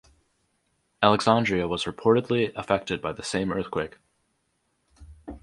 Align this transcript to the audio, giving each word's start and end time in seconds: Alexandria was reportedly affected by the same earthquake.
Alexandria 1.03 1.67
was 1.67 1.83
reportedly 1.83 2.51
affected 2.55 3.03
by 3.03 3.11
the 3.13 3.21
same 3.21 3.51
earthquake. 3.53 3.97